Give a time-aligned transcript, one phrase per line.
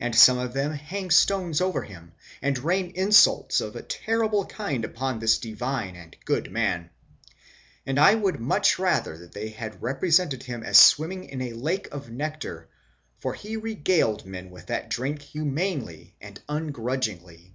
[0.00, 1.60] And some.of them hang stones.
[1.60, 6.90] upon him, and rain insults of a terrible kind upon this divine and good man;
[7.86, 11.86] and I would much rather that they had represented him as swimming in a lake
[11.94, 12.68] of nectar,
[13.20, 17.54] for he pledged) men in: that drink humanely» and ungrudgingly."